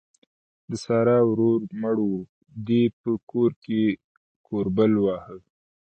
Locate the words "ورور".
1.29-1.59